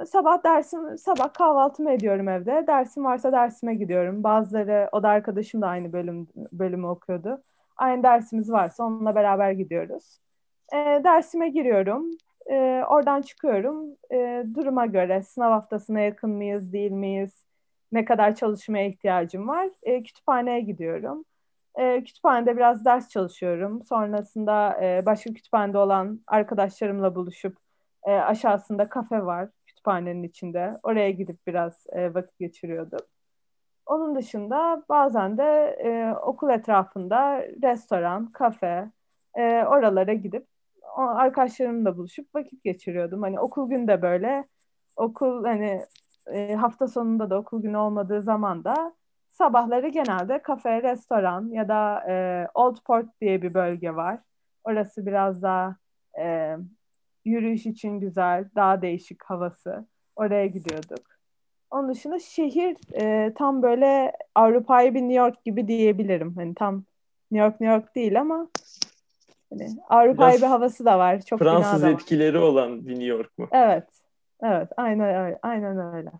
[0.05, 2.65] sabah dersim, sabah kahvaltımı ediyorum evde.
[2.67, 4.23] Dersim varsa dersime gidiyorum.
[4.23, 7.43] Bazıları, o da arkadaşım da aynı bölüm bölümü okuyordu.
[7.83, 10.19] Aynı dersimiz varsa onunla beraber gidiyoruz.
[10.73, 12.05] E, dersime giriyorum.
[12.51, 13.95] E, oradan çıkıyorum.
[14.13, 17.43] E, duruma göre sınav haftasına yakın mıyız, değil miyiz?
[17.93, 19.69] ne kadar çalışmaya ihtiyacım var.
[19.83, 21.25] E, kütüphaneye gidiyorum.
[21.79, 23.83] E, kütüphanede biraz ders çalışıyorum.
[23.85, 27.57] Sonrasında e, başka kütüphanede olan arkadaşlarımla buluşup
[28.03, 30.79] e, aşağısında kafe var kütüphanenin içinde.
[30.83, 32.99] Oraya gidip biraz e, vakit geçiriyordum.
[33.85, 35.43] Onun dışında bazen de
[35.83, 38.91] e, okul etrafında restoran, kafe,
[39.35, 40.47] e, oralara gidip
[40.97, 43.21] arkadaşlarımla buluşup vakit geçiriyordum.
[43.21, 44.47] Hani okul günde böyle
[44.95, 45.85] okul hani
[46.27, 48.95] e, hafta sonunda da okul günü olmadığı zaman da
[49.31, 54.19] sabahları genelde kafe, restoran ya da e, Old Port diye bir bölge var.
[54.63, 55.75] Orası biraz daha
[56.19, 56.55] e,
[57.25, 59.87] yürüyüş için güzel, daha değişik havası.
[60.15, 61.12] Oraya gidiyorduk.
[61.73, 66.33] Onun dışında şehir e, tam böyle Avrupa'yı bir New York gibi diyebilirim.
[66.35, 66.83] Hani tam
[67.31, 68.47] New York New York değil ama
[69.49, 71.21] hani Avrupa'yı bir havası da var.
[71.21, 73.47] Çok Fransız etkileri olan bir New York mu?
[73.51, 73.87] Evet.
[74.43, 75.39] Evet, aynen öyle.
[75.41, 76.11] Aynen öyle.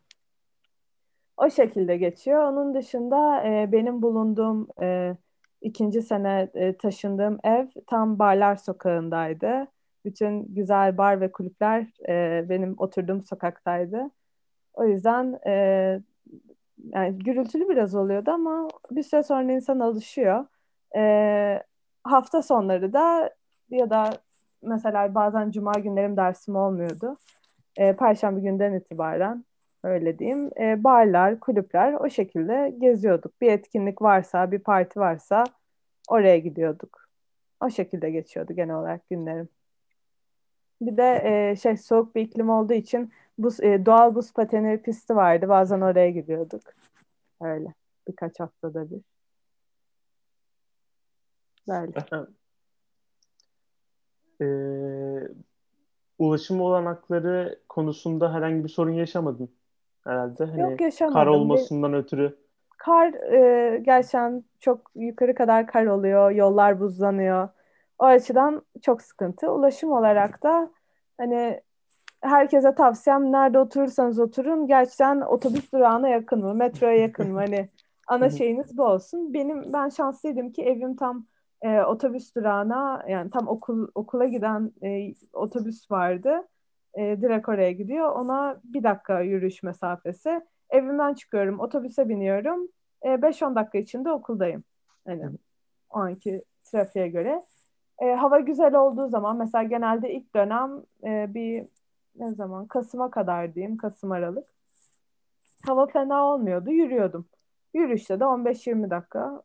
[1.37, 2.43] O şekilde geçiyor.
[2.43, 5.15] Onun dışında e, benim bulunduğum e,
[5.61, 9.67] ikinci sene e, taşındığım ev tam Barlar Sokağı'ndaydı.
[10.05, 14.11] Bütün güzel bar ve kulüpler e, benim oturduğum sokaktaydı.
[14.73, 15.51] O yüzden e,
[16.89, 20.45] yani gürültülü biraz oluyordu ama bir süre sonra insan alışıyor.
[20.95, 21.63] E,
[22.03, 23.29] hafta sonları da
[23.69, 24.09] ya da
[24.61, 27.17] mesela bazen cuma günlerim dersim olmuyordu
[27.77, 29.45] e, Perşembe günden itibaren
[29.83, 30.49] öyle diyeyim.
[30.59, 33.41] E, barlar, kulüpler o şekilde geziyorduk.
[33.41, 35.43] Bir etkinlik varsa, bir parti varsa
[36.07, 37.09] oraya gidiyorduk.
[37.61, 39.49] O şekilde geçiyordu genel olarak günlerim.
[40.81, 45.15] Bir de e, şey soğuk bir iklim olduğu için buz, e, doğal buz pateni pisti
[45.15, 45.49] vardı.
[45.49, 46.61] Bazen oraya gidiyorduk.
[47.41, 47.73] Öyle.
[48.07, 49.01] Birkaç haftada bir.
[51.67, 51.93] Böyle.
[54.41, 55.27] Ee,
[56.19, 59.49] ulaşım olanakları konusunda herhangi bir sorun yaşamadın
[60.03, 60.45] herhalde.
[60.45, 61.13] Hani Yok yaşamadım.
[61.13, 62.37] Kar olmasından ötürü.
[62.77, 66.31] Kar e, gerçekten çok yukarı kadar kar oluyor.
[66.31, 67.49] Yollar buzlanıyor.
[67.99, 69.51] O açıdan çok sıkıntı.
[69.51, 70.71] Ulaşım olarak da
[71.17, 71.61] hani
[72.23, 77.39] herkese tavsiyem nerede oturursanız oturun gerçekten otobüs durağına yakın mı, metroya yakın mı?
[77.39, 77.69] Hani
[78.07, 79.33] ana şeyiniz bu olsun.
[79.33, 81.25] Benim ben şanslıydım ki evim tam
[81.61, 86.47] e, otobüs durağına yani tam okul okula giden e, otobüs vardı.
[86.93, 88.11] E, direkt oraya gidiyor.
[88.15, 90.41] Ona bir dakika yürüyüş mesafesi.
[90.69, 92.67] Evimden çıkıyorum, otobüse biniyorum.
[93.03, 94.63] 5-10 e, dakika içinde okuldayım.
[95.07, 95.25] Yani
[95.89, 97.43] o anki trafiğe göre.
[98.01, 101.67] E, hava güzel olduğu zaman mesela genelde ilk dönem e, bir
[102.15, 104.47] ne zaman Kasım'a kadar diyeyim Kasım Aralık.
[105.65, 107.25] Hava fena olmuyordu yürüyordum.
[107.73, 109.41] Yürüyüşte de 15-20 dakika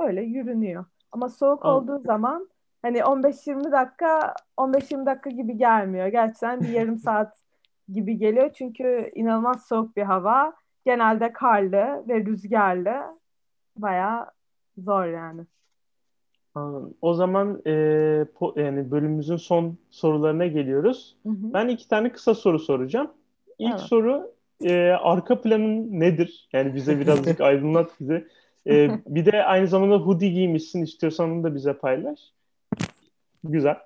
[0.00, 0.84] öyle yürünüyor.
[1.12, 1.94] Ama soğuk Anladım.
[1.94, 2.48] olduğu zaman
[2.82, 6.06] hani 15-20 dakika 15-20 dakika gibi gelmiyor.
[6.06, 7.38] Gerçekten bir yarım saat
[7.92, 8.52] gibi geliyor.
[8.52, 10.52] Çünkü inanılmaz soğuk bir hava.
[10.84, 13.18] Genelde karlı ve rüzgarlı.
[13.76, 14.30] Bayağı
[14.78, 15.46] zor yani.
[17.02, 21.16] O zaman e, po, yani bölümümüzün son sorularına geliyoruz.
[21.22, 21.52] Hı hı.
[21.52, 23.10] Ben iki tane kısa soru soracağım.
[23.58, 23.80] İlk evet.
[23.80, 24.32] soru
[24.64, 26.48] e, arka planın nedir?
[26.52, 28.26] Yani bize birazcık aydınlat bize.
[28.66, 32.20] E, bir de aynı zamanda hoodie giymişsin istiyorsan onu da bize paylaş.
[33.44, 33.76] Güzel.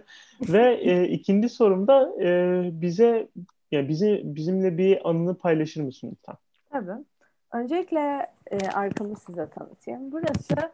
[0.48, 3.28] Ve e, ikinci sorum da e, bize
[3.72, 6.36] yani bizi bizimle bir anını paylaşır mısın lütfen?
[6.70, 7.04] Tabii.
[7.52, 10.12] Öncelikle e, arkamı size tanıtayım.
[10.12, 10.70] Burası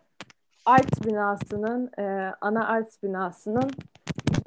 [0.66, 3.70] art binasının, e, ana art binasının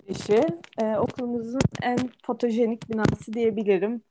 [0.08, 0.46] girişi.
[0.82, 4.02] E, okulumuzun en fotojenik binası diyebilirim.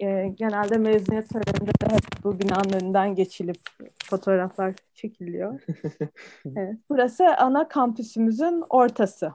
[0.00, 3.56] E, genelde mezuniyet töreninde de hep bu binanın önünden geçilip
[4.04, 5.60] fotoğraflar çekiliyor.
[6.56, 9.32] evet, burası ana kampüsümüzün ortası.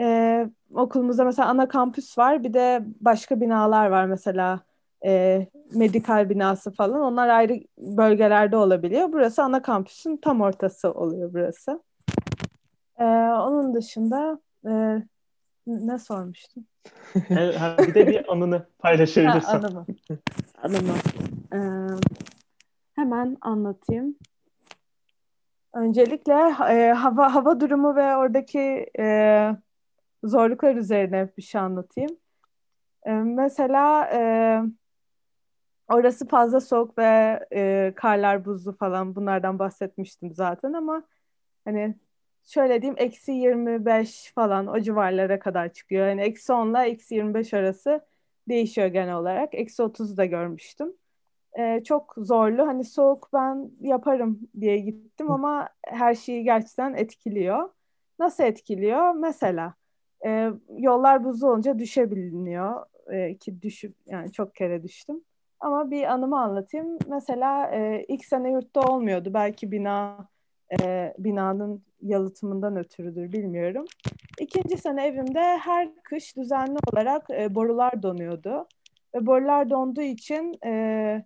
[0.00, 4.60] E, okulumuzda mesela ana kampüs var, bir de başka binalar var mesela
[5.04, 7.00] e, medikal binası falan.
[7.00, 9.12] Onlar ayrı bölgelerde olabiliyor.
[9.12, 11.82] Burası ana kampüsün tam ortası oluyor burası.
[12.98, 15.02] E, onun dışında e,
[15.66, 16.64] ne sormuştum?
[17.14, 19.48] bir de bir anını paylaşabilirsin.
[19.48, 19.86] Ha, anımı.
[20.62, 20.92] Anımı.
[21.52, 21.96] Ee,
[22.94, 24.16] hemen anlatayım.
[25.74, 26.34] Öncelikle
[26.70, 29.50] e, hava hava durumu ve oradaki e,
[30.24, 32.16] zorluklar üzerine bir şey anlatayım.
[33.06, 34.20] E, mesela e,
[35.88, 41.02] orası fazla soğuk ve e, karlar buzlu falan bunlardan bahsetmiştim zaten ama
[41.64, 41.94] hani
[42.46, 46.08] şöyle diyeyim eksi 25 falan o civarlara kadar çıkıyor.
[46.08, 48.06] Yani eksi 10 ile eksi 25 arası
[48.48, 49.54] değişiyor genel olarak.
[49.54, 50.92] Eksi 30'u da görmüştüm.
[51.58, 52.66] Ee, çok zorlu.
[52.66, 57.70] Hani soğuk ben yaparım diye gittim ama her şeyi gerçekten etkiliyor.
[58.18, 59.14] Nasıl etkiliyor?
[59.14, 59.74] Mesela
[60.26, 62.86] e, yollar buzlu olunca düşebiliniyor.
[63.12, 65.24] E, ki düşüp yani çok kere düştüm.
[65.60, 66.98] Ama bir anımı anlatayım.
[67.08, 69.34] Mesela e, ilk sene yurtta olmuyordu.
[69.34, 70.28] Belki bina
[70.82, 73.84] e, binanın yalıtımından ötürüdür bilmiyorum.
[74.40, 78.66] İkinci sene evimde her kış düzenli olarak e, borular donuyordu.
[79.14, 81.24] Ve borular donduğu için e,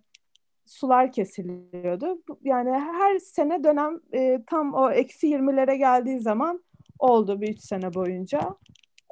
[0.65, 2.21] sular kesiliyordu.
[2.41, 6.63] Yani her sene dönem e, tam o eksi 20'lere geldiği zaman
[6.99, 8.39] oldu bir üç sene boyunca.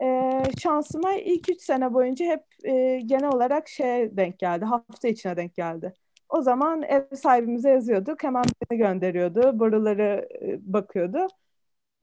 [0.02, 5.38] E, şansıma ilk üç sene boyunca hep e, genel olarak şey denk geldi, hafta içine
[5.38, 5.94] denk geldi.
[6.30, 8.24] O zaman ev sahibimize yazıyorduk.
[8.24, 9.60] Hemen beni gönderiyordu.
[9.60, 11.28] Boruları e, bakıyordu.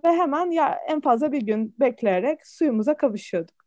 [0.04, 3.64] Ve hemen ya en fazla bir gün bekleyerek suyumuza kavuşuyorduk.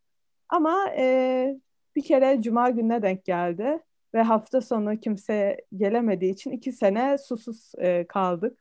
[0.49, 1.59] Ama e,
[1.95, 3.79] bir kere cuma gününe denk geldi.
[4.13, 8.59] Ve hafta sonu kimse gelemediği için iki sene susuz e, kaldık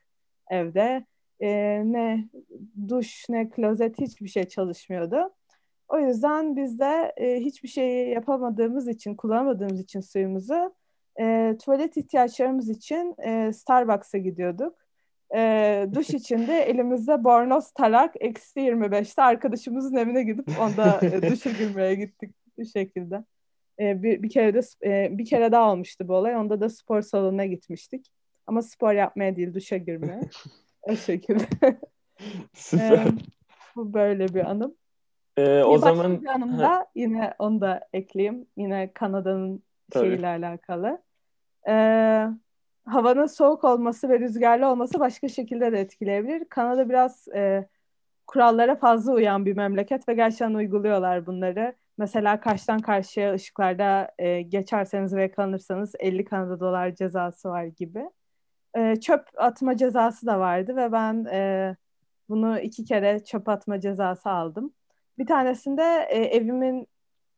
[0.50, 1.06] evde.
[1.40, 1.48] E,
[1.84, 2.28] ne
[2.88, 5.32] duş ne klozet hiçbir şey çalışmıyordu.
[5.90, 10.74] O yüzden biz de e, hiçbir şey yapamadığımız için, kullanamadığımız için suyumuzu
[11.20, 14.76] e, tuvalet ihtiyaçlarımız için e, Starbucks'a gidiyorduk.
[15.34, 21.94] E, duş içinde elimizde bornoz tarak eksi 25'te arkadaşımızın evine gidip onda e, duşa girmeye
[21.94, 23.24] gittik bu şekilde.
[23.80, 26.36] E, bir, bir kere de e, bir kere daha olmuştu bu olay.
[26.36, 28.06] Onda da spor salonuna gitmiştik.
[28.46, 30.20] Ama spor yapmaya değil duşa girmeye.
[30.82, 31.78] o şekilde.
[32.54, 33.06] Süper.
[33.06, 33.12] e,
[33.76, 34.74] bu böyle bir anım.
[35.36, 38.46] Ee, o zaman bir anım da yine onu da ekleyeyim.
[38.56, 39.62] Yine Kanada'nın
[39.92, 41.02] şeyiyle alakalı.
[41.68, 42.26] Ee,
[42.84, 46.44] havanın soğuk olması ve rüzgarlı olması başka şekilde de etkileyebilir.
[46.44, 47.68] Kanada biraz e,
[48.26, 51.74] kurallara fazla uyan bir memleket ve gerçekten uyguluyorlar bunları.
[51.98, 58.10] Mesela karşıdan karşıya ışıklarda e, geçerseniz ve yakalanırsanız 50 Kanada dolar cezası var gibi.
[58.76, 61.76] E, çöp atma cezası da vardı ve ben e,
[62.28, 64.72] bunu iki kere çöp atma cezası aldım.
[65.20, 66.88] Bir tanesinde e, evimin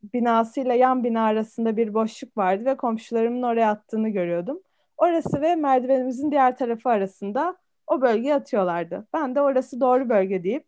[0.02, 4.62] binasıyla yan bina arasında bir boşluk vardı ve komşularımın oraya attığını görüyordum.
[4.96, 9.06] Orası ve merdivenimizin diğer tarafı arasında o bölgeye atıyorlardı.
[9.14, 10.66] Ben de orası doğru bölge deyip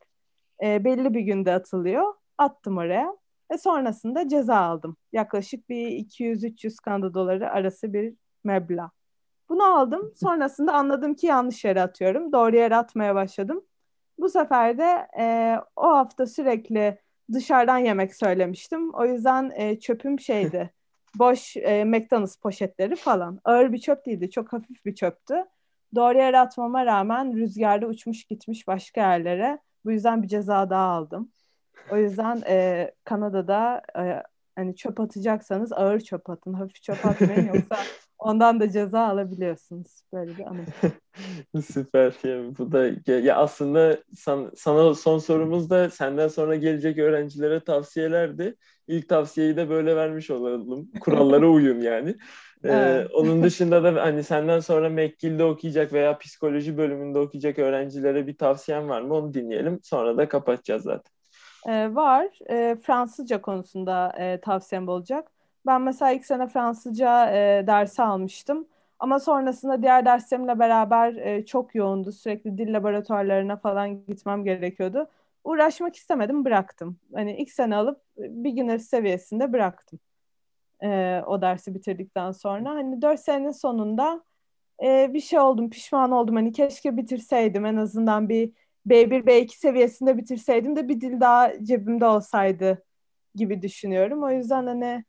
[0.62, 2.14] e, belli bir günde atılıyor.
[2.38, 3.16] Attım oraya
[3.52, 4.96] ve sonrasında ceza aldım.
[5.12, 8.90] Yaklaşık bir 200-300 Kanada doları arası bir meblağ.
[9.48, 10.12] Bunu aldım.
[10.16, 12.32] Sonrasında anladım ki yanlış yere atıyorum.
[12.32, 13.64] Doğru yere atmaya başladım.
[14.18, 18.94] Bu sefer de e, o hafta sürekli dışarıdan yemek söylemiştim.
[18.94, 20.70] O yüzden e, çöpüm şeydi.
[21.18, 23.40] boş e, McDonald's poşetleri falan.
[23.44, 24.30] Ağır bir çöp değildi.
[24.30, 25.34] Çok hafif bir çöptü.
[25.94, 29.58] Doğru yere atmama rağmen rüzgarda uçmuş gitmiş başka yerlere.
[29.84, 31.32] Bu yüzden bir ceza daha aldım.
[31.90, 34.22] O yüzden e, Kanada'da e,
[34.56, 36.52] hani çöp atacaksanız ağır çöp atın.
[36.52, 37.76] Hafif çöp atmayın yoksa
[38.18, 40.02] ondan da ceza alabiliyorsunuz.
[40.12, 40.66] Böyle bir anım.
[41.62, 42.14] Süper.
[42.24, 48.56] Yani bu da ya aslında san, sana son sorumuz da senden sonra gelecek öğrencilere tavsiyelerdi.
[48.88, 50.90] İlk tavsiyeyi de böyle vermiş olalım.
[51.00, 52.16] Kurallara uyun yani.
[52.64, 58.36] Ee, onun dışında da hani senden sonra McGill'de okuyacak veya psikoloji bölümünde okuyacak öğrencilere bir
[58.36, 59.14] tavsiyen var mı?
[59.14, 59.80] Onu dinleyelim.
[59.82, 61.13] Sonra da kapatacağız zaten.
[61.68, 62.38] Ee, var.
[62.50, 65.30] Ee, Fransızca konusunda e, tavsiyem olacak.
[65.66, 68.68] Ben mesela ilk sene Fransızca e, dersi almıştım.
[68.98, 72.12] Ama sonrasında diğer derslerimle beraber e, çok yoğundu.
[72.12, 75.08] Sürekli dil laboratuvarlarına falan gitmem gerekiyordu.
[75.44, 76.98] Uğraşmak istemedim, bıraktım.
[77.14, 79.98] Hani ilk sene alıp beginner seviyesinde bıraktım.
[80.82, 82.70] E, o dersi bitirdikten sonra.
[82.70, 84.22] Hani dört senenin sonunda
[84.84, 86.36] e, bir şey oldum, pişman oldum.
[86.36, 88.52] Hani keşke bitirseydim en azından bir
[88.86, 92.84] B1, B2 seviyesinde bitirseydim de bir dil daha cebimde olsaydı
[93.34, 94.22] gibi düşünüyorum.
[94.22, 95.04] O yüzden hani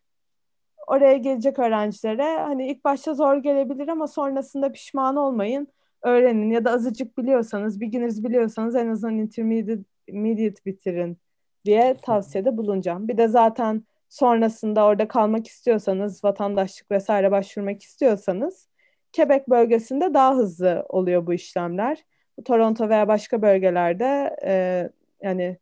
[0.87, 5.67] oraya gelecek öğrencilere hani ilk başta zor gelebilir ama sonrasında pişman olmayın.
[6.03, 11.17] Öğrenin ya da azıcık biliyorsanız, beginners biliyorsanız en azından intermediate, bitirin
[11.65, 13.07] diye tavsiyede bulunacağım.
[13.07, 18.69] Bir de zaten sonrasında orada kalmak istiyorsanız, vatandaşlık vesaire başvurmak istiyorsanız
[19.15, 22.05] Quebec bölgesinde daha hızlı oluyor bu işlemler.
[22.45, 24.89] Toronto veya başka bölgelerde e,
[25.21, 25.57] yani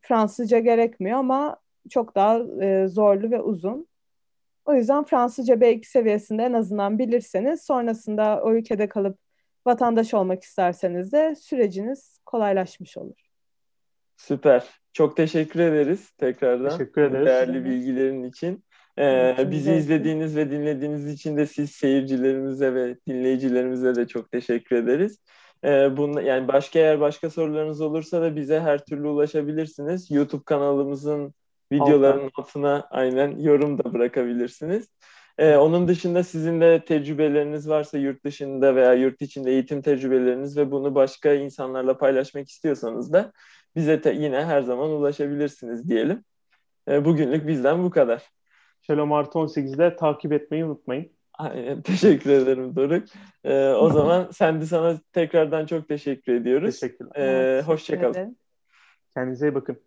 [0.00, 1.56] Fransızca gerekmiyor ama
[1.90, 3.86] çok daha e, zorlu ve uzun.
[4.64, 9.18] O yüzden Fransızca B2 seviyesinde en azından bilirseniz sonrasında o ülkede kalıp
[9.66, 13.26] vatandaş olmak isterseniz de süreciniz kolaylaşmış olur.
[14.16, 14.64] Süper.
[14.92, 16.70] Çok teşekkür ederiz tekrardan.
[16.70, 17.26] Teşekkür ederiz.
[17.26, 18.64] Değerli bilgilerin için.
[18.98, 25.18] Ee, bizi izlediğiniz ve dinlediğiniz için de siz seyircilerimize ve dinleyicilerimize de çok teşekkür ederiz.
[25.64, 30.10] Ee, bunun, yani başka eğer başka sorularınız olursa da bize her türlü ulaşabilirsiniz.
[30.10, 31.34] YouTube kanalımızın
[31.72, 34.88] videoların altına aynen yorum da bırakabilirsiniz.
[35.38, 40.70] Ee, onun dışında sizin de tecrübeleriniz varsa yurt dışında veya yurt içinde eğitim tecrübeleriniz ve
[40.70, 43.32] bunu başka insanlarla paylaşmak istiyorsanız da
[43.76, 46.24] bize te- yine her zaman ulaşabilirsiniz diyelim.
[46.88, 48.22] Ee, bugünlük bizden bu kadar.
[48.82, 51.15] Şalom Artı 18'de takip etmeyi unutmayın.
[51.38, 53.08] Aynen, teşekkür ederim Doruk.
[53.44, 56.80] Ee, o zaman sen de sana tekrardan çok teşekkür ediyoruz.
[56.80, 57.58] Teşekkürler.
[57.58, 58.38] Ee, Hoşçakalın.
[59.14, 59.80] Kendinize iyi bakın.